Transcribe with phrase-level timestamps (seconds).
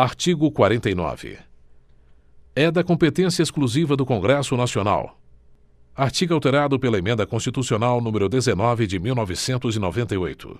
[0.00, 1.36] artigo quarenta e nove.
[2.54, 5.18] É da competência exclusiva do congresso nacional.
[5.92, 10.56] Artigo alterado pela emenda constitucional número dezenove de mil novecentos e noventa e oito.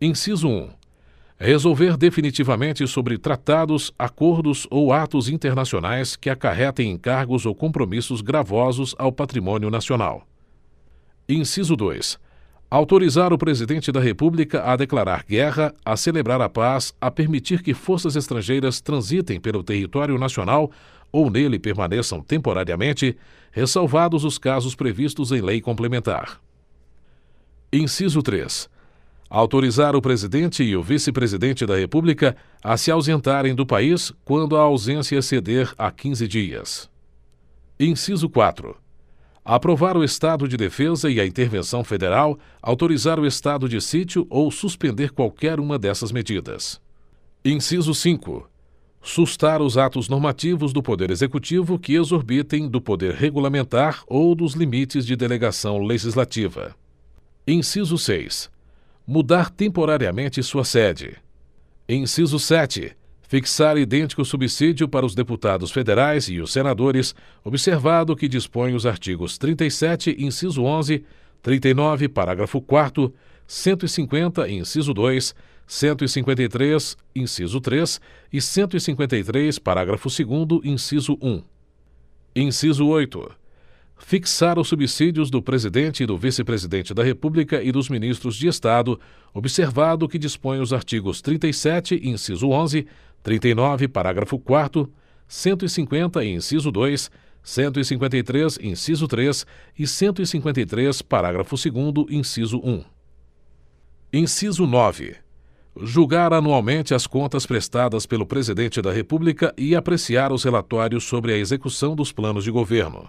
[0.00, 0.70] Inciso um.
[1.38, 9.12] Resolver definitivamente sobre tratados acordos ou atos internacionais que acarretem encargos ou compromissos gravosos ao
[9.12, 10.26] patrimônio nacional.
[11.28, 12.18] Inciso dois
[12.70, 17.72] autorizar o presidente da república a declarar guerra a celebrar a paz a permitir que
[17.72, 20.70] forças estrangeiras transitem pelo território nacional
[21.10, 23.16] ou nele permaneçam temporariamente
[23.50, 26.38] ressalvados os casos previstos em lei complementar.
[27.72, 28.68] Inciso três.
[29.30, 34.56] Autorizar o presidente e o vice presidente da república a se ausentarem do país quando
[34.56, 36.90] a ausência exceder a quinze dias.
[37.80, 38.76] Inciso quatro
[39.48, 44.50] aprovar o estado de defesa e a intervenção federal autorizar o estado de sítio ou
[44.50, 46.78] suspender qualquer uma dessas medidas.
[47.42, 48.46] Inciso cinco.
[49.00, 55.06] Sustar os atos normativos do poder executivo que exorbitem do poder regulamentar ou dos limites
[55.06, 56.76] de delegação legislativa.
[57.46, 58.50] Inciso seis.
[59.06, 61.16] Mudar temporariamente sua sede.
[61.88, 62.97] Inciso sete
[63.28, 68.86] fixar idêntico subsídio para os deputados federais e os senadores observado o que dispõem os
[68.86, 71.04] artigos trinta e sete inciso onze
[71.42, 73.14] trinta e nove parágrafo quarto
[73.46, 75.34] cento e cinquenta inciso dois
[75.66, 78.00] cento e cinquenta e três inciso três
[78.32, 81.42] e cento e cinquenta e três parágrafo segundo inciso um.
[82.34, 83.30] Inciso oito.
[84.00, 88.46] Fixar os subsídios do presidente e do vice presidente da república e dos ministros de
[88.46, 88.98] estado
[89.34, 92.86] observado o que dispõem os artigos trinta e sete inciso onze
[93.22, 94.90] trinta e nove parágrafo quarto
[95.26, 97.10] cento e cinquenta inciso dois
[97.42, 99.46] cento e cinquenta e três inciso três
[99.78, 102.82] e cento e cinquenta e três parágrafo segundo inciso um.
[104.12, 105.16] Inciso nove.
[105.80, 111.36] Julgar anualmente as contas prestadas pelo presidente da república e apreciar os relatórios sobre a
[111.36, 113.08] execução dos planos de governo.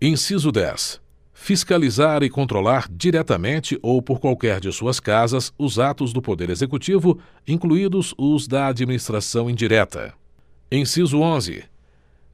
[0.00, 1.00] Inciso dez
[1.40, 7.18] fiscalizar e controlar diretamente ou por qualquer de suas casas os atos do poder executivo
[7.46, 10.12] incluídos os da administração indireta.
[10.70, 11.64] Inciso onze.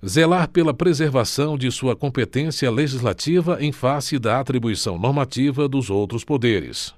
[0.04, 6.92] Zelar pela preservação de sua competência legislativa em face da atribuição normativa dos outros poderes.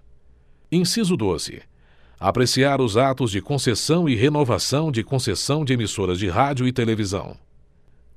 [0.71, 1.61] Inciso doze.
[2.19, 7.37] Apreciar os atos de concessão e renovação de concessão de emissoras de rádio e televisão.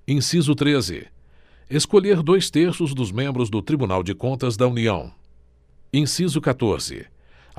[0.08, 1.08] Inciso treze
[1.70, 5.12] escolher dois terços dos membros do tribunal de contas da união.
[5.94, 7.06] Inciso catorze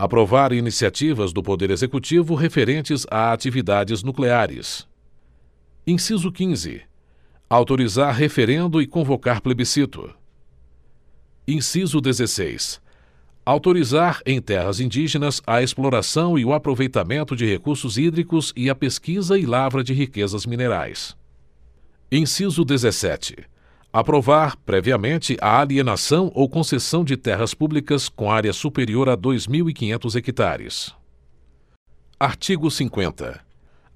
[0.00, 4.88] aprovar iniciativas do poder executivo referentes a atividades nucleares.
[5.86, 6.80] Inciso quinze.
[7.50, 10.10] Autorizar referendo e convocar plebiscito.
[11.46, 12.80] Inciso dezesseis.
[13.44, 19.38] Autorizar em terras indígenas a exploração e o aproveitamento de recursos hídricos e a pesquisa
[19.38, 21.14] e lavra de riquezas minerais.
[22.10, 23.49] Inciso dezessete
[23.92, 29.68] aprovar previamente a alienação ou concessão de terras públicas com área superior a dois mil
[29.68, 30.94] e quinhentos hectares.
[32.18, 33.40] Artigo cinquenta.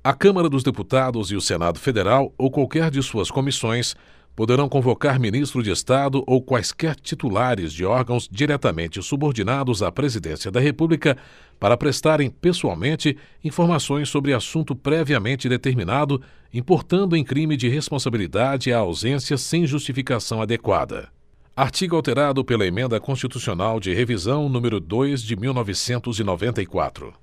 [0.02, 3.94] A câmara dos deputados e o senado federal ou qualquer de suas comissões
[4.34, 10.60] poderão convocar ministro de estado ou quaisquer titulares de órgãos diretamente subordinados à presidência da
[10.60, 11.16] república
[11.60, 16.20] para prestarem pessoalmente informações sobre assunto previamente determinado
[16.52, 21.08] importando em crime de responsabilidade a ausência sem justificação adequada.
[21.56, 26.66] Artigo alterado pela emenda constitucional de revisão número dois de mil novecentos e noventa e
[26.66, 27.14] quatro.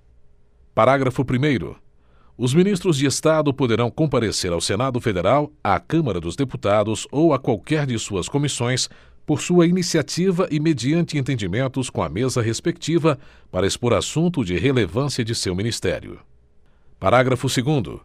[0.74, 1.76] Parágrafo primeiro
[2.44, 7.40] os ministros de estado poderão comparecer ao senado federal à câmara dos deputados ou a
[7.40, 8.90] qualquer de suas comissões
[9.28, 13.20] por sua iniciativa e mediante entendimentos com a mesa respectiva
[13.52, 16.18] para expor assunto de relevância de seu ministério.
[17.00, 18.02] Parágrafo segundo.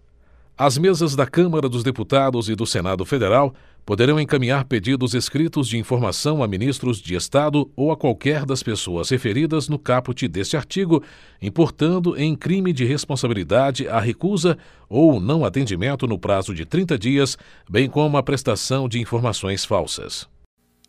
[0.55, 3.55] As mesas da câmara dos deputados e do senado federal
[3.87, 9.09] poderão encaminhar pedidos escritos de informação a ministros de estado ou a qualquer das pessoas
[9.09, 11.05] referidas no caput deste artigo
[11.41, 14.59] importando em crime de responsabilidade a recusa
[14.89, 17.39] ou não atendimento no prazo de trinta dias
[17.71, 20.27] bem como a prestação de informações falsas.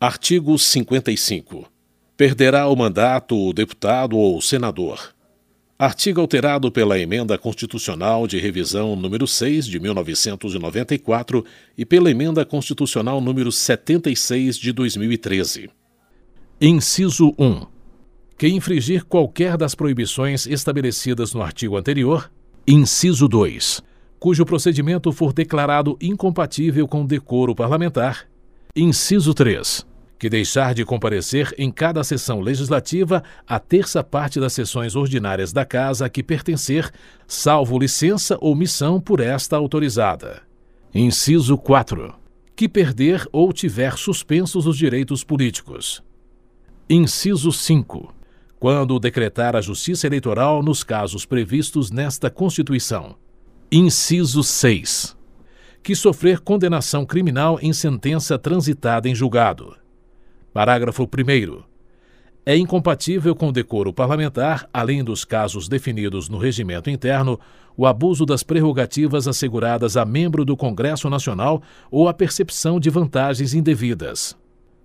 [0.00, 1.70] Artigo cinquenta e cinco.
[2.16, 5.16] Perderá o mandato o deputado ou senador
[5.80, 11.44] Artigo alterado pela Emenda Constitucional de Revisão número 6 de 1994
[11.76, 15.70] e pela Emenda Constitucional número 76 de 2013.
[16.60, 17.64] Inciso 1.
[18.36, 22.28] Que infringir qualquer das proibições estabelecidas no artigo anterior.
[22.66, 23.80] Inciso 2.
[24.18, 28.28] Cujo procedimento for declarado incompatível com o decoro parlamentar.
[28.74, 29.86] Inciso 3
[30.18, 35.64] que deixar de comparecer em cada sessão legislativa a terça parte das sessões ordinárias da
[35.64, 36.90] casa a que pertencer,
[37.26, 40.42] salvo licença ou missão por esta autorizada.
[40.92, 42.14] Inciso 4.
[42.56, 46.02] Que perder ou tiver suspensos os direitos políticos.
[46.90, 48.12] Inciso 5.
[48.58, 53.14] Quando decretar a Justiça Eleitoral nos casos previstos nesta Constituição.
[53.70, 55.16] Inciso 6.
[55.80, 59.76] Que sofrer condenação criminal em sentença transitada em julgado.
[60.52, 61.62] Parágrafo 1.
[62.44, 67.38] É incompatível com o decoro parlamentar, além dos casos definidos no regimento interno,
[67.76, 73.54] o abuso das prerrogativas asseguradas a membro do Congresso Nacional ou a percepção de vantagens
[73.54, 74.36] indevidas.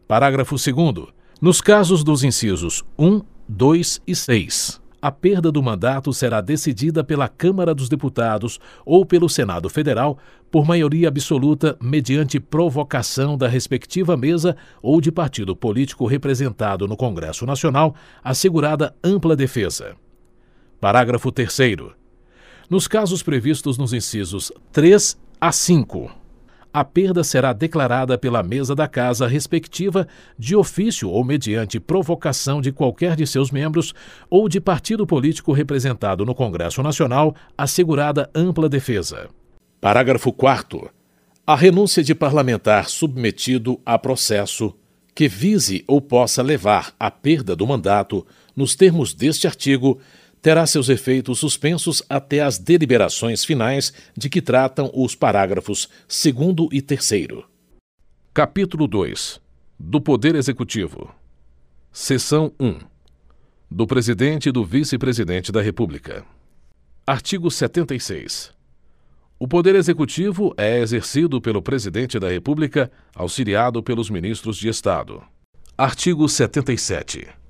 [0.08, 1.08] Parágrafo 2.
[1.42, 7.28] Nos casos dos incisos 1, 2 e 6 a perda do mandato será decidida pela
[7.28, 10.18] Câmara dos Deputados ou pelo Senado Federal
[10.50, 17.46] por maioria absoluta mediante provocação da respectiva mesa ou de partido político representado no Congresso
[17.46, 19.98] Nacional, assegurada ampla defesa.
[20.80, 21.54] Parágrafo 3.
[22.70, 26.23] Nos casos previstos nos incisos 3 a 5
[26.74, 32.72] a perda será declarada pela mesa da casa respectiva de ofício ou mediante provocação de
[32.72, 33.94] qualquer de seus membros
[34.28, 39.30] ou de partido político representado no Congresso Nacional, assegurada ampla defesa.
[39.80, 40.90] Parágrafo 4
[41.46, 44.74] A renúncia de parlamentar submetido a processo
[45.14, 48.26] que vise ou possa levar à perda do mandato,
[48.56, 50.00] nos termos deste artigo,
[50.44, 56.82] terá seus efeitos suspensos até as deliberações finais de que tratam os parágrafos 2 e
[56.82, 57.46] 3.
[58.34, 59.40] Capítulo 2
[59.80, 61.16] Do Poder Executivo.
[61.94, 62.78] Seção 1
[63.72, 66.26] Do Presidente e do Vice-Presidente da República.
[67.08, 68.52] Artigo 76.
[69.40, 75.24] O Poder Executivo é exercido pelo Presidente da República, auxiliado pelos ministros de Estado.
[75.78, 77.43] Artigo 77.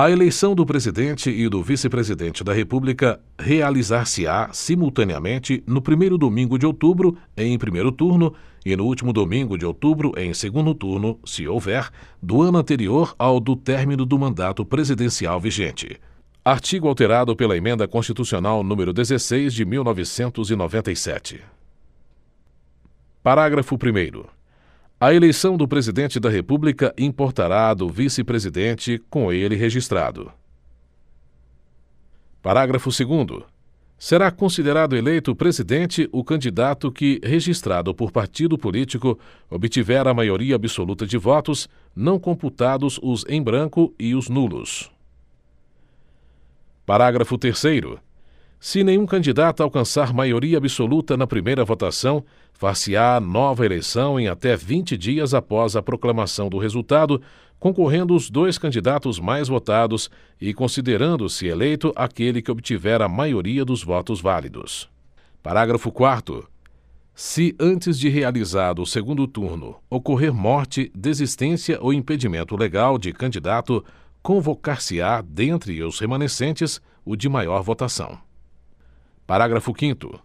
[0.00, 6.64] A eleição do presidente e do vice-presidente da República realizar-se-á simultaneamente no primeiro domingo de
[6.64, 8.32] outubro, em primeiro turno,
[8.64, 11.90] e no último domingo de outubro, em segundo turno, se houver,
[12.22, 16.00] do ano anterior ao do término do mandato presidencial vigente.
[16.42, 21.42] Artigo alterado pela Emenda Constitucional número 16 de 1997.
[23.22, 24.30] Parágrafo primeiro.
[25.02, 30.30] A eleição do presidente da República importará do vice-presidente com ele registrado.
[32.42, 33.44] Parágrafo 2.
[33.98, 39.18] Será considerado eleito presidente o candidato que, registrado por partido político,
[39.48, 41.66] obtiver a maioria absoluta de votos,
[41.96, 44.92] não computados os em branco e os nulos.
[46.84, 47.62] Parágrafo 3.
[48.62, 52.22] Se nenhum candidato alcançar maioria absoluta na primeira votação,
[52.52, 57.22] far-se-á nova eleição em até vinte dias após a proclamação do resultado,
[57.58, 63.82] concorrendo os dois candidatos mais votados e considerando-se eleito aquele que obtiver a maioria dos
[63.82, 64.90] votos válidos.
[65.42, 66.46] Parágrafo 4.
[67.14, 73.82] Se, antes de realizado o segundo turno, ocorrer morte, desistência ou impedimento legal de candidato,
[74.22, 78.29] convocar-se-á, dentre os remanescentes, o de maior votação.
[79.30, 80.20] Parágrafo 5.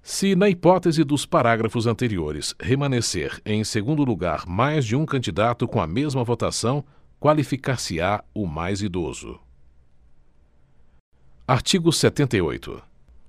[0.00, 5.80] Se, na hipótese dos parágrafos anteriores, remanescer em segundo lugar mais de um candidato com
[5.80, 6.84] a mesma votação,
[7.18, 9.40] qualificar-se-á o mais idoso.
[11.44, 12.80] Artigo 78.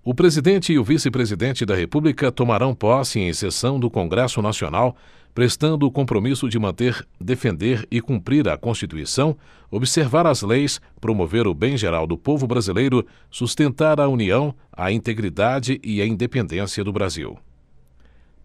[0.04, 4.96] O presidente e o vice-presidente da República tomarão posse em sessão do Congresso Nacional,
[5.36, 9.38] prestando o compromisso de manter, defender e cumprir a Constituição,
[9.70, 15.78] observar as leis, promover o bem geral do povo brasileiro, sustentar a união, a integridade
[15.84, 17.38] e a independência do Brasil.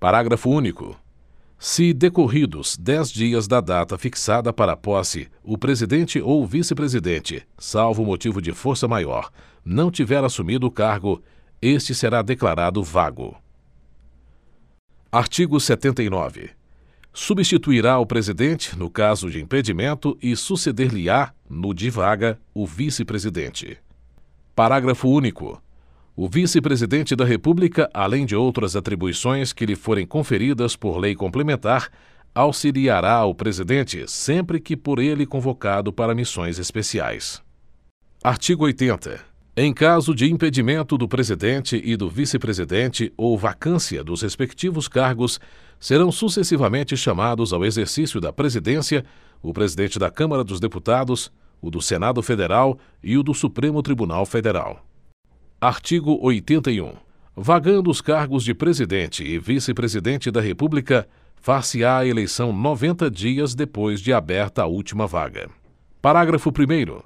[0.00, 0.98] Parágrafo único.
[1.56, 8.04] Se decorridos dez dias da data fixada para a posse, o presidente ou vice-presidente, salvo
[8.04, 9.30] motivo de força maior,
[9.64, 11.22] não tiver assumido o cargo,
[11.62, 13.36] este será declarado vago.
[15.12, 16.59] Artigo 79.
[17.12, 23.78] Substituirá o presidente no caso de impedimento e suceder-lhe-á, no de vaga, o vice-presidente.
[24.54, 25.60] Parágrafo único.
[26.14, 31.90] O vice-presidente da República, além de outras atribuições que lhe forem conferidas por lei complementar,
[32.34, 37.42] auxiliará o presidente sempre que por ele convocado para missões especiais.
[38.22, 39.29] Artigo 80.
[39.56, 45.40] Em caso de impedimento do presidente e do vice-presidente ou vacância dos respectivos cargos,
[45.78, 49.04] serão sucessivamente chamados ao exercício da presidência
[49.42, 54.24] o presidente da Câmara dos Deputados, o do Senado Federal e o do Supremo Tribunal
[54.24, 54.84] Federal.
[55.60, 56.92] Artigo 81.
[57.34, 64.00] Vagando os cargos de presidente e vice-presidente da República, far-se-á a eleição noventa dias depois
[64.00, 65.50] de aberta a última vaga
[66.00, 67.04] parágrafo primeiro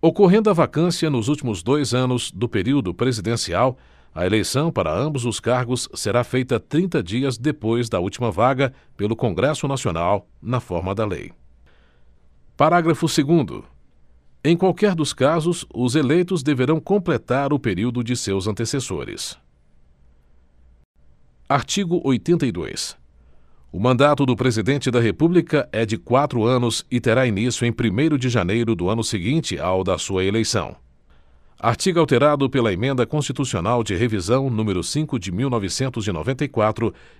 [0.00, 3.76] ocorrendo a vacância nos últimos dois anos do período presidencial
[4.14, 9.14] a eleição para ambos os cargos será feita trinta dias depois da última vaga pelo
[9.14, 11.32] congresso nacional na forma da lei.
[12.56, 13.64] Parágrafo segundo.
[14.42, 19.38] Em qualquer dos casos os eleitos deverão completar o período de seus antecessores.
[21.48, 22.96] Artigo oitenta e dois
[23.70, 28.18] o mandato do presidente da república é de quatro anos e terá início em primeiro
[28.18, 30.74] de janeiro do ano seguinte ao da sua eleição.
[31.60, 36.12] Artigo alterado pela emenda constitucional de revisão número cinco de mil novecentos e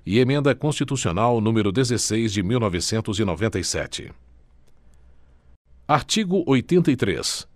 [0.06, 4.10] e emenda constitucional número dezesseis de mil novecentos e noventa e sete.
[5.86, 7.46] Artigo oitenta e três.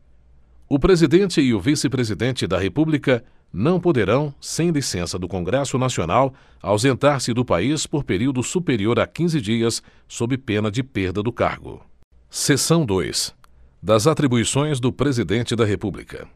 [0.68, 6.32] O presidente e o vice-presidente da república não poderão sem licença do congresso nacional
[6.62, 11.85] ausentar-se do país por período superior a quinze dias sob pena de perda do cargo.
[12.30, 13.35] Seção dois.
[13.82, 16.26] Das atribuições do presidente da república.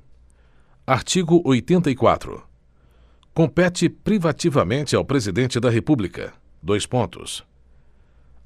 [0.87, 2.42] Artigo oitenta e quatro.
[3.32, 6.35] Compete privativamente ao presidente da república.
[6.62, 7.44] Dois pontos.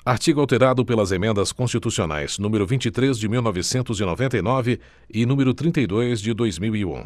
[0.04, 4.42] Artigo alterado pelas emendas constitucionais número vinte e três de mil novecentos e noventa e
[4.42, 4.80] nove
[5.12, 7.04] e número trinta e dois de dois mil e um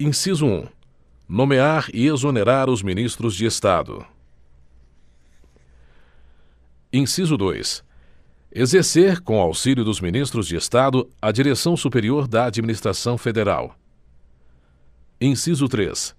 [0.00, 0.66] inciso um
[1.28, 4.04] nomear e exonerar os ministros de estado.
[6.90, 7.84] Inciso dois
[8.50, 13.76] exercer com auxílio dos ministros de estado a direção superior da administração federal.
[15.20, 16.16] Inciso três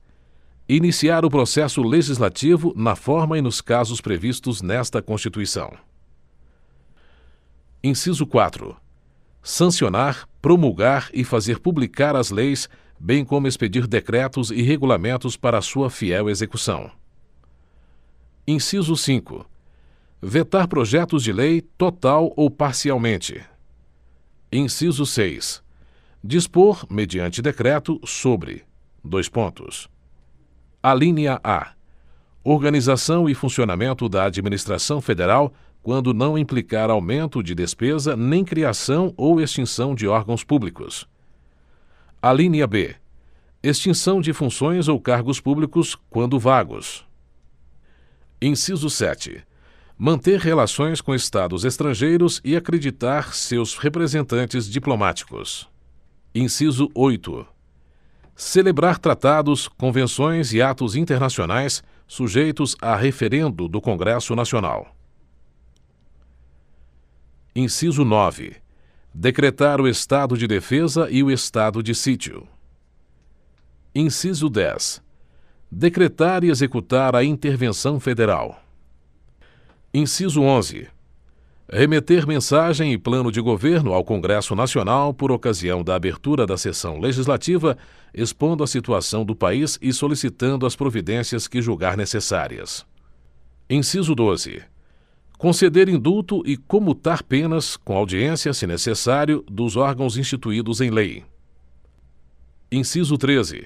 [0.69, 5.75] iniciar o processo legislativo na forma e nos casos previstos nesta constituição.
[7.83, 8.77] Inciso quatro
[9.41, 12.69] sancionar promulgar e fazer publicar as leis
[13.03, 16.91] bem como expedir decretos e regulamentos para sua fiel execução.
[18.47, 19.43] Inciso cinco.
[20.21, 23.43] Vetar projetos de lei total ou parcialmente.
[24.51, 25.63] Inciso seis.
[26.23, 28.63] Dispor mediante decreto sobre.
[29.03, 29.89] Dois pontos.
[30.83, 31.73] Alínea a.
[32.43, 39.41] Organização e funcionamento da administração federal quando não implicar aumento de despesa nem criação ou
[39.41, 41.09] extinção de órgãos públicos
[42.21, 42.95] alínea b.
[43.63, 47.03] Extinção de funções ou cargos públicos quando vagos.
[48.39, 49.43] Inciso sete.
[49.97, 55.67] Manter relações com estados estrangeiros e acreditar seus representantes diplomáticos.
[56.33, 57.43] Inciso oito.
[58.35, 64.95] Celebrar tratados convenções e atos internacionais sujeitos a referendo do congresso nacional.
[67.55, 68.57] Inciso nove
[69.13, 72.47] decretar o estado de defesa e o estado de sítio.
[73.93, 75.01] Inciso dez.
[75.69, 78.63] Decretar e executar a intervenção federal.
[79.93, 80.87] Inciso onze.
[81.69, 86.99] Remeter mensagem e plano de governo ao congresso nacional por ocasião da abertura da sessão
[86.99, 87.77] legislativa
[88.13, 92.85] expondo a situação do país e solicitando as providências que julgar necessárias.
[93.69, 94.63] Inciso doze
[95.41, 101.25] conceder indulto e comutar penas com audiência se necessário dos órgãos instituídos em lei.
[102.71, 103.65] Inciso treze.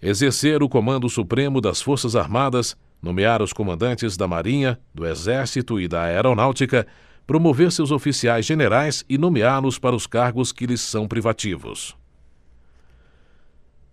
[0.00, 5.86] Exercer o comando supremo das forças armadas nomear os comandantes da marinha do exército e
[5.86, 6.86] da aeronáutica
[7.26, 11.94] promover seus oficiais generais e nomeá-los para os cargos que lhes são privativos.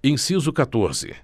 [0.02, 1.18] Inciso catorze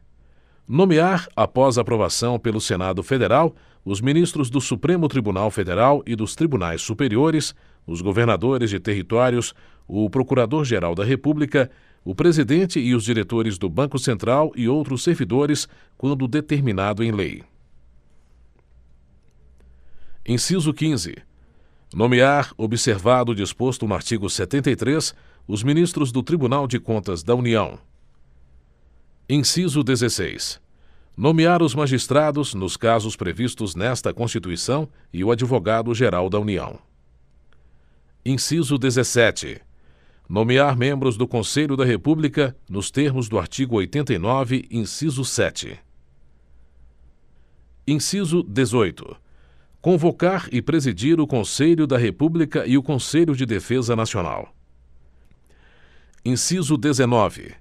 [0.68, 6.82] nomear após aprovação pelo senado federal os ministros do supremo tribunal federal e dos tribunais
[6.82, 7.54] superiores
[7.86, 9.54] os governadores de territórios
[9.88, 11.70] o procurador geral da república
[12.04, 17.44] o presidente e os diretores do banco central e outros servidores quando determinado em lei.
[20.28, 21.16] Inciso quinze.
[21.94, 25.16] Nomear observado o disposto no artigo setenta e três
[25.48, 27.80] os ministros do tribunal de contas da união.
[29.30, 30.60] Inciso dezesseis
[31.18, 36.78] nomear os magistrados nos casos previstos nesta constituição e o advogado geral da união.
[38.26, 39.62] Inciso dezessete.
[40.28, 45.80] Nomear membros do conselho da república nos termos do artigo oitenta e nove inciso sete.
[47.88, 49.16] Inciso dezoito.
[49.80, 54.52] Convocar e presidir o conselho da república e o conselho de defesa nacional.
[56.26, 57.54] Inciso dezenove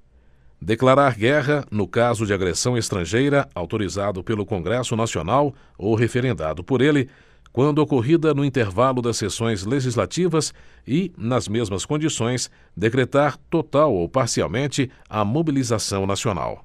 [0.64, 7.10] declarar guerra no caso de agressão estrangeira autorizado pelo congresso nacional ou referendado por ele
[7.52, 10.54] quando ocorrida no intervalo das sessões legislativas
[10.88, 16.64] e nas mesmas condições decretar total ou parcialmente a mobilização nacional.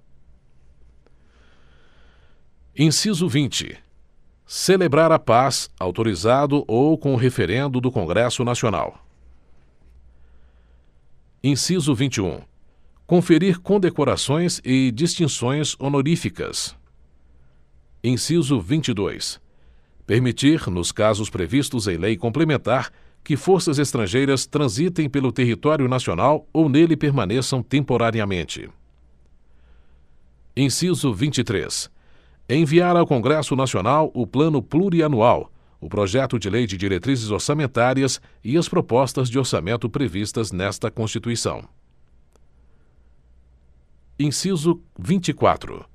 [2.76, 3.78] Inciso vinte.
[4.46, 8.98] Celebrar a paz autorizado ou com referendo do congresso nacional.
[11.44, 12.42] Inciso vinte e um
[13.10, 16.76] conferir condecorações e distinções honoríficas.
[18.04, 19.42] Inciso vinte e dois.
[20.06, 22.92] Permitir nos casos previstos em lei complementar
[23.24, 28.70] que forças estrangeiras transitem pelo território nacional ou nele permaneçam temporariamente.
[30.56, 31.90] Inciso vinte e três.
[32.48, 35.52] Enviar ao congresso nacional o plano plurianual
[35.82, 41.68] o projeto de lei de diretrizes orçamentárias e as propostas de orçamento previstas nesta constituição
[44.20, 45.86] inciso vinte e quatro.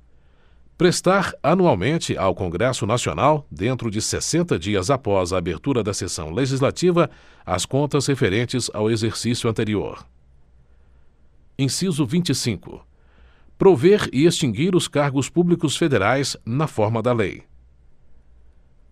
[0.75, 7.09] Prestar anualmente ao congresso nacional dentro de sessenta dias após a abertura da sessão legislativa
[7.45, 10.03] as contas referentes ao exercício anterior.
[11.57, 12.83] Inciso vinte e cinco.
[13.59, 17.43] Prover e extinguir os cargos públicos federais na forma da lei.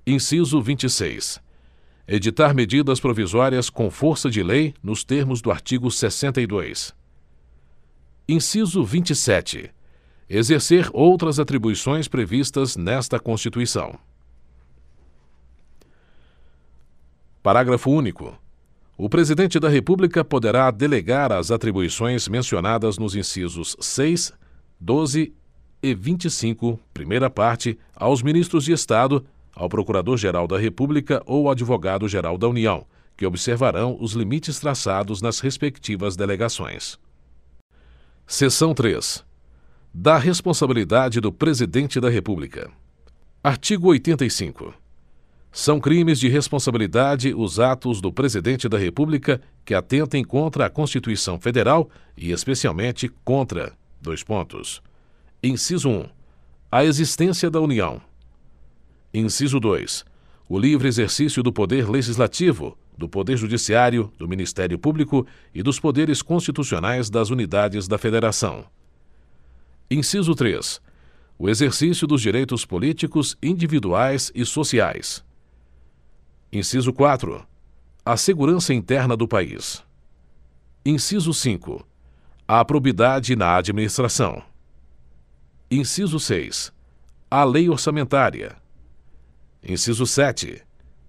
[0.06, 1.42] Inciso vinte e seis.
[2.08, 6.94] Editar medidas provisórias com força de lei nos termos do artigo sessenta e dois
[8.28, 9.70] inciso vinte e sete
[10.30, 14.00] exercer outras atribuições previstas nesta constituição.
[17.44, 18.34] Parágrafo único.
[18.98, 24.32] O presidente da república poderá delegar as atribuições mencionadas nos incisos seis
[24.80, 25.34] doze
[25.82, 31.22] e vinte e cinco primeira parte aos ministros de estado ao procurador geral da república
[31.26, 32.88] ou advogado geral da união
[33.18, 36.98] que observarão os limites traçados nas respectivas delegações
[38.26, 39.24] seção três.
[39.94, 42.72] Da responsabilidade do presidente da república.
[43.44, 44.74] Artigo oitenta e cinco.
[45.52, 51.40] São crimes de responsabilidade os atos do presidente da república que atentem contra a constituição
[51.40, 54.82] federal e especialmente contra dois pontos.
[55.44, 56.06] Inciso um.
[56.72, 58.02] A existência da união.
[59.14, 60.04] Inciso dois.
[60.50, 66.22] O livre exercício do poder legislativo do poder judiciário do ministério público e dos poderes
[66.22, 68.66] constitucionais das unidades da federação.
[69.90, 70.82] Inciso três.
[71.38, 75.24] O exercício dos direitos políticos individuais e sociais.
[76.52, 77.46] Inciso quatro.
[78.06, 79.84] A segurança interna do país.
[80.86, 81.86] Inciso cinco.
[82.48, 84.44] A probidade na administração.
[85.72, 86.72] Inciso seis.
[87.30, 88.56] A lei orçamentária.
[89.64, 90.62] Inciso sete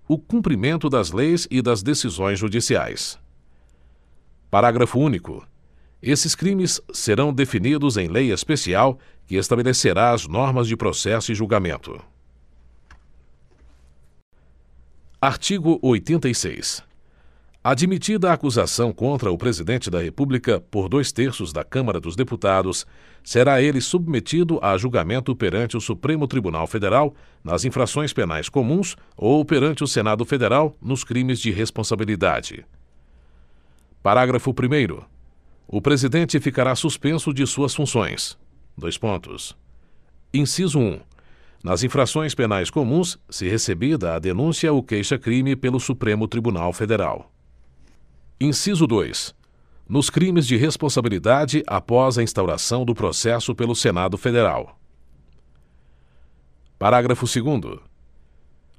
[0.06, 3.18] o cumprimento das leis e das decisões judiciais.
[4.50, 5.46] Parágrafo único.
[6.02, 11.98] Esses crimes serão definidos em lei especial que estabelecerá as normas de processo e julgamento.
[15.20, 16.82] Artigo oitenta e seis
[17.66, 22.86] admitida a acusação contra o presidente da república por dois terços da câmara dos deputados
[23.22, 29.42] será ele submetido a julgamento perante o supremo tribunal federal nas infrações penais comuns ou
[29.46, 32.66] perante o senado federal nos crimes de responsabilidade.
[34.02, 35.02] Parágrafo primeiro.
[35.66, 38.36] O presidente ficará suspenso de suas funções.
[38.76, 39.56] Dois pontos.
[40.34, 41.00] Inciso um.
[41.62, 47.30] Nas infrações penais comuns se recebida a denúncia ou queixa-crime pelo supremo tribunal federal
[48.40, 49.34] inciso dois.
[49.88, 54.78] Nos crimes de responsabilidade após a instauração do processo pelo senado federal.
[56.78, 57.80] Parágrafo segundo.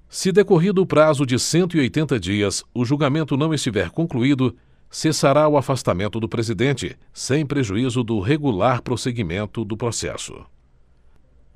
[0.10, 4.56] Se decorrido o prazo de cento e oitenta dias o julgamento não estiver concluído
[4.90, 10.46] cessará o afastamento do presidente sem prejuízo do regular prosseguimento do processo.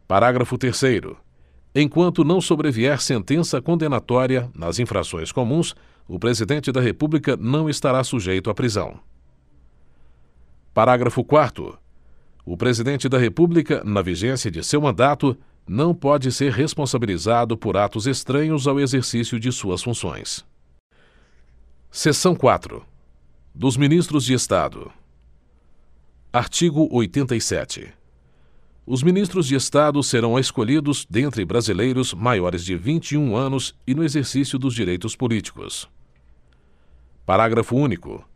[0.07, 1.17] Parágrafo terceiro.
[1.73, 5.75] Enquanto não sobrevier sentença condenatória nas infrações comuns
[6.09, 8.99] o presidente da república não estará sujeito à prisão.
[10.73, 11.77] Parágrafo quarto.
[12.43, 18.07] O presidente da república na vigência de seu mandato não pode ser responsabilizado por atos
[18.07, 20.43] estranhos ao exercício de suas funções.
[21.91, 22.83] Seção quatro.
[23.53, 24.91] Dos ministros de estado.
[26.33, 27.93] Artigo oitenta e sete.
[28.83, 33.93] Os ministros de estado serão escolhidos dentre brasileiros maiores de vinte e um anos e
[33.93, 35.87] no exercício dos direitos políticos
[37.29, 38.27] parágrafo único.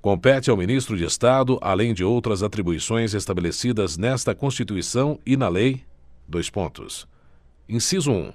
[0.00, 5.82] Compete ao ministro de estado além de outras atribuições estabelecidas nesta constituição e na lei?
[6.26, 7.06] Dois pontos.
[7.68, 8.32] Inciso um.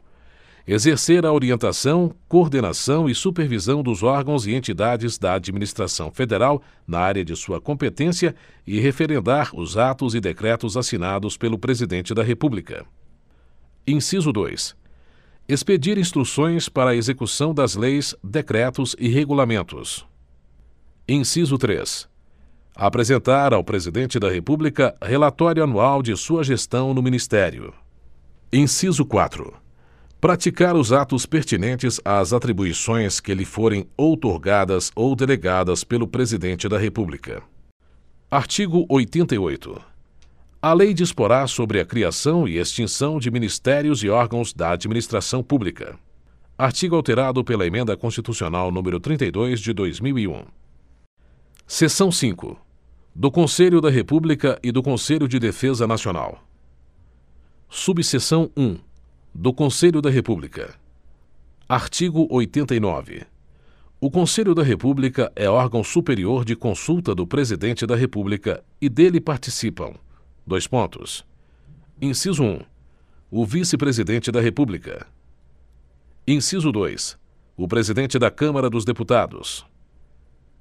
[0.68, 7.26] Exercer a orientação coordenação e supervisão dos órgãos e entidades da administração federal na área
[7.26, 8.36] de sua competência
[8.68, 12.86] e referendar os atos e decretos assinados pelo presidente da república.
[13.88, 14.76] Inciso dois
[15.47, 20.05] expedir instruções para a execução das leis decretos e regulamentos.
[21.08, 22.10] Inciso três.
[22.75, 27.73] Apresentar ao presidente da república relatório anual de sua gestão no ministério.
[28.51, 29.53] Inciso quatro.
[30.19, 36.79] Praticar os atos pertinentes às atribuições que lhe forem outorgadas ou delegadas pelo presidente da
[36.79, 37.43] república.
[38.31, 39.79] Artigo oitenta e oito
[40.65, 45.95] a lei disporá sobre a criação e extinção de ministérios e órgãos da administração pública.
[46.58, 50.43] Artigo alterado pela emenda constitucional número trinta e dois de dois mil e um.
[51.67, 52.60] Seção cinco.
[53.13, 56.43] Do conselho da república e do conselho de defesa nacional.
[57.69, 58.80] Subseção um.
[59.36, 60.73] Do conselho da república.
[61.69, 63.21] Artigo oitenta e nove.
[64.01, 69.21] O conselho da república é órgão superior de consulta do presidente da república e dele
[69.21, 69.93] participam
[70.45, 71.25] dois pontos
[72.01, 72.60] inciso um
[73.31, 75.08] o vice presidente da república
[76.27, 77.17] inciso dois
[77.58, 79.65] o presidente da câmara dos deputados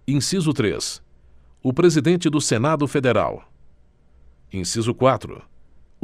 [0.07, 1.03] inciso três
[1.63, 3.51] o presidente do senado federal
[4.53, 5.43] inciso quatro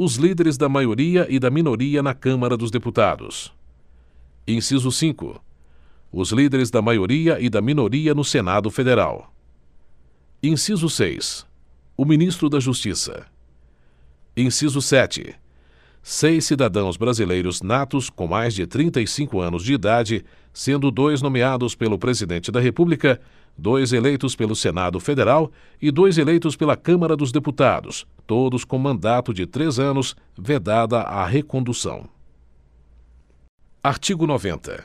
[0.03, 3.53] os líderes da maioria e da minoria na Câmara dos Deputados.
[4.47, 5.39] Inciso cinco.
[6.11, 9.31] Os líderes da maioria e da minoria no Senado Federal.
[10.41, 11.45] Inciso seis.
[11.95, 13.27] O ministro da Justiça.
[14.35, 15.35] Inciso sete.
[16.01, 21.21] Seis cidadãos brasileiros natos com mais de trinta e cinco anos de idade, sendo dois
[21.21, 23.19] nomeados pelo Presidente da República
[23.57, 29.33] dois eleitos pelo Senado Federal e dois eleitos pela Câmara dos Deputados, todos com mandato
[29.33, 32.09] de três anos, vedada a recondução.
[33.83, 34.83] Artigo 90.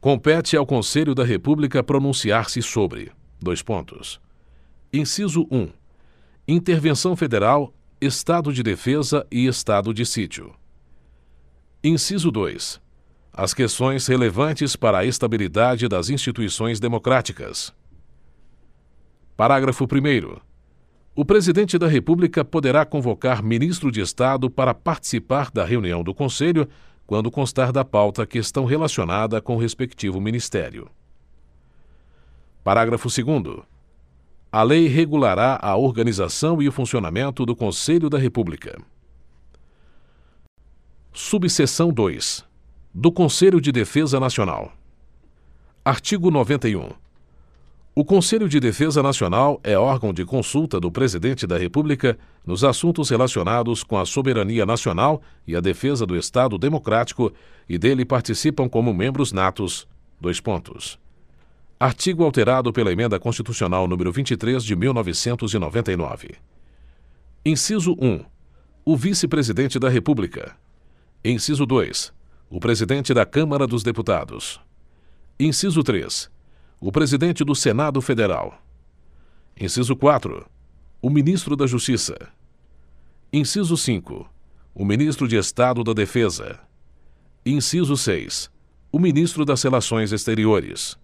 [0.00, 3.10] Compete ao Conselho da República pronunciar-se sobre:
[3.40, 4.20] dois pontos.
[4.92, 5.68] Inciso 1.
[6.46, 10.54] Intervenção federal, estado de defesa e estado de sítio.
[11.82, 12.78] Inciso 2.
[13.32, 17.72] As questões relevantes para a estabilidade das instituições democráticas.
[19.34, 20.42] Parágrafo primeiro.
[21.14, 26.68] O presidente da República poderá convocar ministro de Estado para participar da reunião do Conselho
[27.06, 30.90] quando constar da pauta questão relacionada com o respectivo ministério.
[32.62, 33.64] Parágrafo segundo.
[34.56, 38.80] A lei regulará a organização e o funcionamento do Conselho da República.
[41.12, 42.42] Subseção 2.
[42.94, 44.72] Do Conselho de Defesa Nacional.
[45.84, 46.88] Artigo 91.
[47.94, 53.10] O Conselho de Defesa Nacional é órgão de consulta do Presidente da República nos assuntos
[53.10, 57.30] relacionados com a soberania nacional e a defesa do Estado Democrático
[57.68, 59.86] e dele participam como membros natos.
[60.18, 60.98] Dois pontos.
[61.78, 66.36] Artigo alterado pela Emenda Constitucional número 23 de 1999.
[67.44, 68.24] Inciso 1.
[68.84, 70.56] O Vice-Presidente da República.
[71.24, 72.12] Inciso 2.
[72.48, 74.60] O Presidente da Câmara dos Deputados.
[75.38, 76.30] Inciso 3
[76.80, 78.62] o presidente do Senado Federal.
[79.58, 80.46] Inciso 4.
[81.00, 82.16] O ministro da Justiça.
[83.32, 84.28] Inciso 5.
[84.74, 86.60] O ministro de Estado da Defesa.
[87.44, 88.50] Inciso 6.
[88.92, 90.98] O ministro das Relações Exteriores.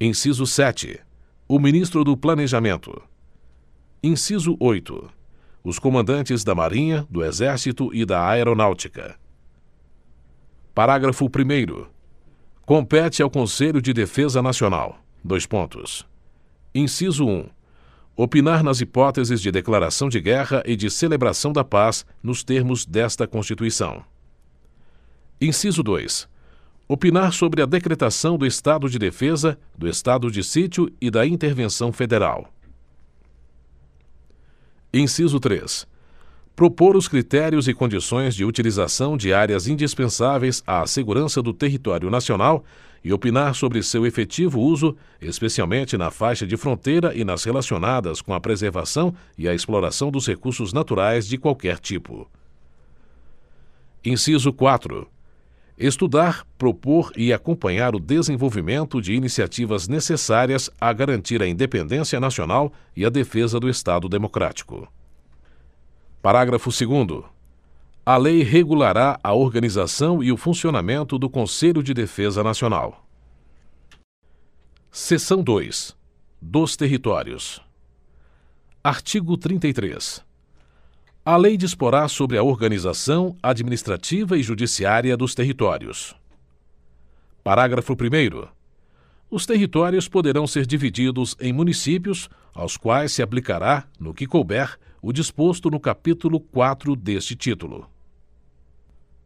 [0.00, 1.00] Inciso 7.
[1.48, 3.02] O ministro do Planejamento.
[4.00, 5.10] Inciso 8.
[5.64, 9.18] Os comandantes da Marinha, do Exército e da Aeronáutica.
[10.72, 11.86] Parágrafo 1
[12.64, 15.00] compete ao Conselho de Defesa Nacional.
[15.24, 16.06] Dois pontos.
[16.72, 17.48] Inciso 1.
[18.14, 23.26] Opinar nas hipóteses de declaração de guerra e de celebração da paz nos termos desta
[23.26, 24.04] Constituição.
[25.40, 26.28] Inciso 2.
[26.88, 31.92] Opinar sobre a decretação do estado de defesa, do estado de sítio e da intervenção
[31.92, 32.50] federal.
[34.92, 35.86] Inciso 3
[36.58, 42.64] propor os critérios e condições de utilização de áreas indispensáveis à segurança do território nacional
[43.04, 48.34] e opinar sobre seu efetivo uso, especialmente na faixa de fronteira e nas relacionadas com
[48.34, 52.28] a preservação e a exploração dos recursos naturais de qualquer tipo.
[54.04, 55.08] Inciso 4.
[55.78, 63.06] Estudar, propor e acompanhar o desenvolvimento de iniciativas necessárias a garantir a independência nacional e
[63.06, 64.92] a defesa do Estado Democrático.
[66.20, 67.24] Parágrafo segundo.
[68.04, 73.06] A lei regulará a organização e o funcionamento do Conselho de Defesa Nacional.
[74.90, 75.96] Seção 2.
[76.42, 77.62] Dos Territórios.
[78.82, 80.27] Artigo 33.
[81.30, 86.16] A lei disporá sobre a organização administrativa e judiciária dos territórios.
[87.44, 88.48] Parágrafo 1.
[89.30, 95.12] Os territórios poderão ser divididos em municípios, aos quais se aplicará, no que couber, o
[95.12, 97.86] disposto no capítulo 4 deste título.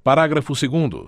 [0.03, 1.07] Parágrafo 2.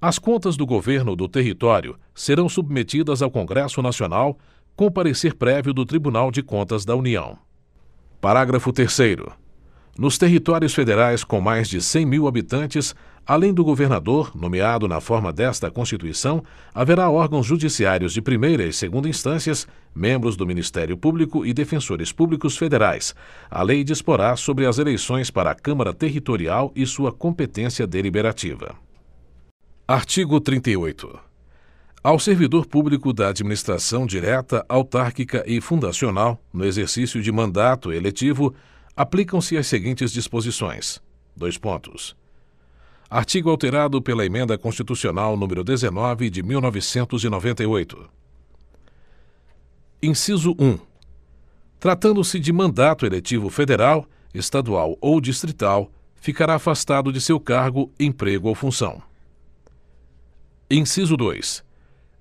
[0.00, 4.36] As contas do governo do território serão submetidas ao Congresso Nacional
[4.74, 7.38] com parecer prévio do Tribunal de Contas da União.
[8.20, 9.45] Parágrafo 3.
[9.98, 12.94] Nos territórios federais com mais de 100 mil habitantes,
[13.26, 19.08] Além do governador, nomeado na forma desta Constituição, haverá órgãos judiciários de primeira e segunda
[19.08, 23.16] instâncias, membros do Ministério Público e defensores públicos federais.
[23.50, 28.76] A lei disporá sobre as eleições para a Câmara Territorial e sua competência deliberativa.
[29.88, 31.18] Artigo 38.
[32.04, 38.54] Ao servidor público da administração direta, autárquica e fundacional, no exercício de mandato eletivo,
[38.96, 41.00] aplicam-se as seguintes disposições:
[41.36, 42.16] dois pontos
[43.08, 48.10] Artigo alterado pela Emenda Constitucional número 19 de 1998.
[50.02, 50.76] Inciso 1.
[51.78, 58.56] Tratando-se de mandato eletivo federal, estadual ou distrital, ficará afastado de seu cargo, emprego ou
[58.56, 59.00] função.
[60.68, 61.64] Inciso 2.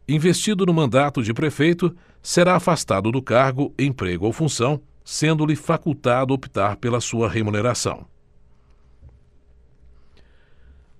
[0.07, 6.75] Investido no mandato de prefeito, será afastado do cargo, emprego ou função, sendo-lhe facultado optar
[6.77, 8.05] pela sua remuneração.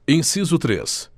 [0.08, 1.12] Inciso 3.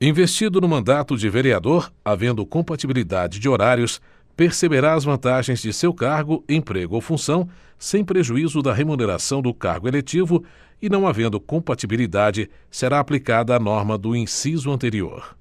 [0.00, 4.00] Investido no mandato de vereador, havendo compatibilidade de horários,
[4.36, 9.88] perceberá as vantagens de seu cargo, emprego ou função, sem prejuízo da remuneração do cargo
[9.88, 10.44] eletivo
[10.80, 15.36] e, não havendo compatibilidade, será aplicada a norma do inciso anterior.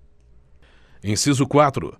[1.03, 1.95] Inciso 4.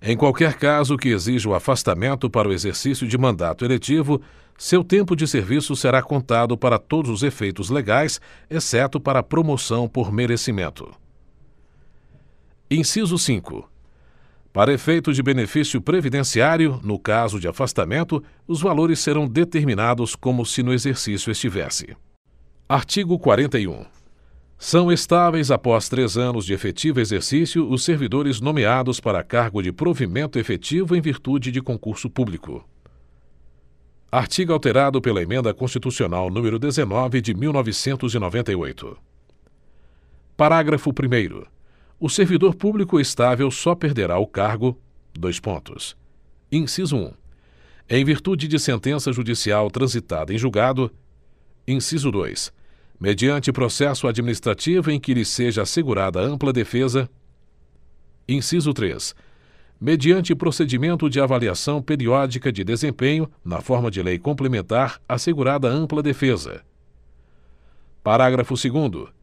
[0.00, 4.20] Em qualquer caso que exija o afastamento para o exercício de mandato eletivo,
[4.56, 10.12] seu tempo de serviço será contado para todos os efeitos legais, exceto para promoção por
[10.12, 10.90] merecimento.
[12.70, 13.68] Inciso 5.
[14.52, 20.62] Para efeito de benefício previdenciário, no caso de afastamento, os valores serão determinados como se
[20.62, 21.96] no exercício estivesse.
[22.68, 23.97] Artigo 41.
[24.58, 30.36] São estáveis após três anos de efetivo exercício os servidores nomeados para cargo de provimento
[30.36, 32.68] efetivo em virtude de concurso público.
[34.10, 38.98] Artigo alterado pela Emenda Constitucional número 19 de 1998.
[40.36, 41.46] Parágrafo 1
[42.00, 44.76] O servidor público estável só perderá o cargo:
[45.14, 45.96] dois pontos.
[46.50, 47.12] Inciso 1.
[47.90, 50.92] Em virtude de sentença judicial transitada em julgado.
[51.66, 52.58] Inciso 2
[53.00, 57.08] mediante processo administrativo em que lhe seja assegurada ampla defesa.
[58.28, 59.14] Inciso 3.
[59.80, 66.62] Mediante procedimento de avaliação periódica de desempenho, na forma de lei complementar, assegurada ampla defesa.
[68.02, 69.17] Parágrafo 2.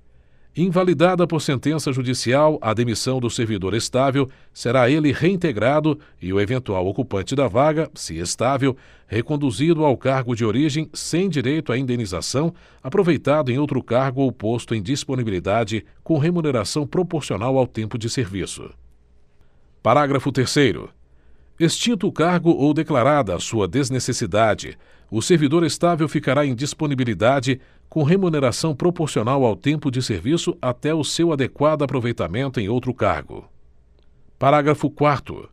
[0.58, 6.88] Invalidada por sentença judicial a demissão do servidor estável, será ele reintegrado e o eventual
[6.88, 13.52] ocupante da vaga, se estável, reconduzido ao cargo de origem sem direito à indenização, aproveitado
[13.52, 18.70] em outro cargo ou posto em disponibilidade com remuneração proporcional ao tempo de serviço.
[19.84, 20.56] Parágrafo 3.
[21.60, 24.78] Extinto o cargo ou declarada a sua desnecessidade,
[25.10, 31.04] o servidor estável ficará em disponibilidade com remuneração proporcional ao tempo de serviço até o
[31.04, 33.48] seu adequado aproveitamento em outro cargo.
[34.38, 35.50] Parágrafo 4.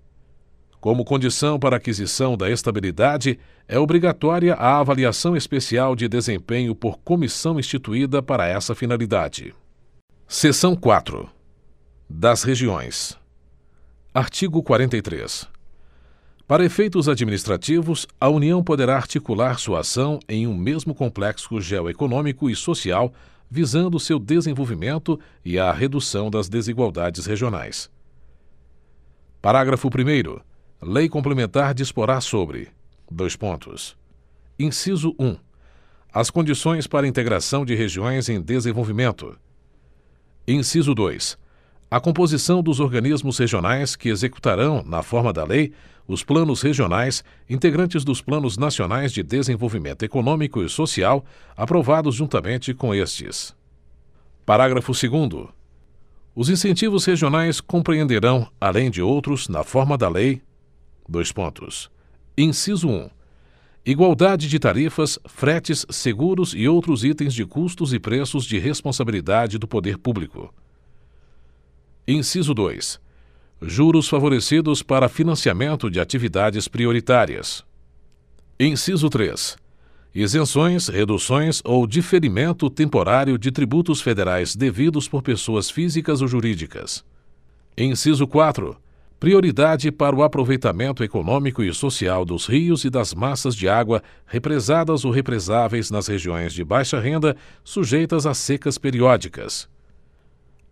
[0.81, 3.39] Como condição para aquisição da estabilidade,
[3.69, 9.55] é obrigatória a avaliação especial de desempenho por comissão instituída para essa finalidade.
[10.27, 11.31] Seção 4.
[12.11, 13.17] Das regiões.
[14.13, 15.52] Artigo 43.
[16.53, 22.55] Para efeitos administrativos, a União poderá articular sua ação em um mesmo complexo geoeconômico e
[22.55, 23.11] social,
[23.51, 27.91] visando seu desenvolvimento e a redução das desigualdades regionais.
[29.41, 30.41] Parágrafo 1.
[30.83, 32.69] Lei complementar disporá sobre:
[33.11, 33.97] dois pontos.
[34.59, 35.39] Inciso 1.
[36.13, 39.39] As condições para integração de regiões em desenvolvimento.
[40.47, 41.41] Inciso 2
[41.93, 45.75] a composição dos organismos regionais que executarão, na forma da lei,
[46.09, 51.23] os planos regionais, integrantes dos planos nacionais de desenvolvimento econômico e social,
[51.55, 53.55] aprovados juntamente com estes.
[54.47, 55.49] Parágrafo 2.
[56.35, 60.41] Os incentivos regionais compreenderão, além de outros, na forma da lei,
[61.07, 61.91] dois pontos.
[62.39, 63.11] Inciso 1.
[63.85, 69.69] Igualdade de tarifas, fretes, seguros e outros itens de custos e preços de responsabilidade do
[69.69, 70.55] poder público.
[72.07, 73.01] Inciso 2.
[73.63, 77.65] Juros favorecidos para financiamento de atividades prioritárias.
[78.59, 79.57] Inciso 3.
[80.13, 87.05] Isenções, reduções ou diferimento temporário de tributos federais devidos por pessoas físicas ou jurídicas.
[87.79, 88.77] Inciso 4.
[89.21, 95.05] Prioridade para o aproveitamento econômico e social dos rios e das massas de água represadas
[95.05, 99.69] ou represáveis nas regiões de baixa renda sujeitas a secas periódicas.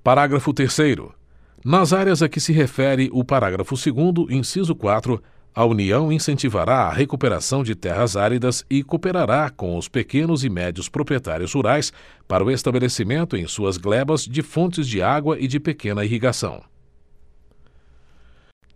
[0.03, 1.20] Parágrafo 3
[1.65, 5.23] nas áreas a que se refere o parágrafo 2, inciso 4,
[5.55, 10.89] a união incentivará a recuperação de terras áridas e cooperará com os pequenos e médios
[10.89, 11.93] proprietários rurais
[12.27, 16.63] para o estabelecimento em suas glebas de fontes de água e de pequena irrigação.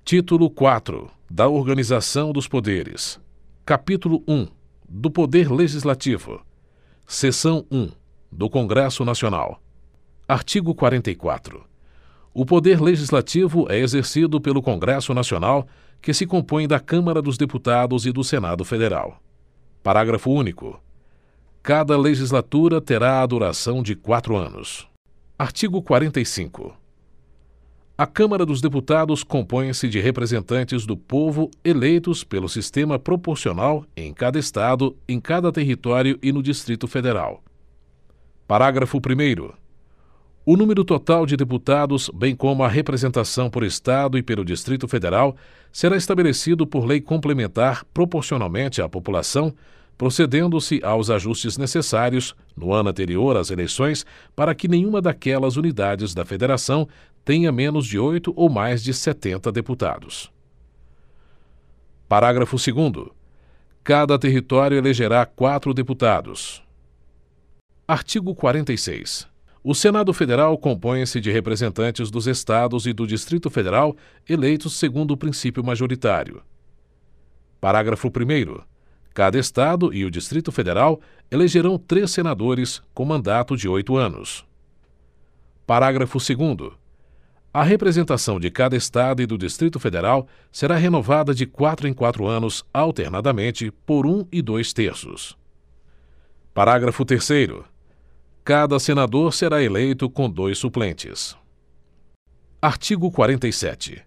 [0.05, 3.19] Título quatro da organização dos poderes.
[3.65, 4.47] Capítulo um
[4.87, 6.45] do poder legislativo.
[7.07, 7.89] Seção um
[8.31, 9.63] do congresso nacional.
[10.29, 11.65] Artigo quarenta e quatro
[12.35, 15.69] o poder legislativo é exercido pelo congresso nacional
[16.03, 19.23] que se compõe da Câmara dos Deputados e do Senado Federal.
[19.85, 20.83] Parágrafo único.
[21.63, 24.89] Cada legislatura terá a duração de quatro anos.
[25.39, 26.77] Artigo 45.
[27.97, 34.41] A Câmara dos Deputados compõe-se de representantes do povo eleitos pelo sistema proporcional em cada
[34.41, 37.43] Estado, em cada território e no Distrito Federal.
[38.49, 39.64] Parágrafo 1.
[40.47, 45.35] O número total de deputados, bem como a representação por Estado e pelo Distrito Federal,
[45.73, 49.55] será estabelecido por lei complementar proporcionalmente à população,
[49.97, 54.05] procedendo-se aos ajustes necessários, no ano anterior às eleições,
[54.37, 56.87] para que nenhuma daquelas unidades da Federação
[57.25, 60.31] tenha menos de oito ou mais de setenta deputados.
[62.07, 63.09] Parágrafo 2.
[63.83, 66.63] Cada território elegerá quatro deputados.
[67.89, 69.33] Artigo 46.
[69.67, 73.97] O Senado Federal compõe-se de representantes dos estados e do Distrito Federal
[74.29, 76.43] eleitos segundo o princípio majoritário.
[77.63, 78.61] Parágrafo 1.
[79.15, 81.01] Cada estado e o Distrito Federal
[81.31, 84.45] elegerão três senadores com mandato de oito anos.
[85.67, 86.73] Parágrafo 2.
[87.51, 92.27] A representação de cada estado e do Distrito Federal será renovada de quatro em quatro
[92.27, 95.39] anos, alternadamente, por um e dois terços.
[96.53, 97.74] Parágrafo 3
[98.45, 101.35] cada senador será eleito com dois suplentes.
[102.61, 104.03] Artigo 47.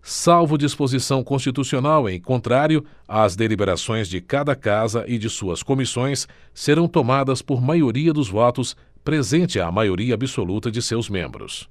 [0.00, 6.88] Salvo disposição constitucional em contrário, as deliberações de cada casa e de suas comissões serão
[6.88, 11.68] tomadas por maioria dos votos, presente a maioria absoluta de seus membros.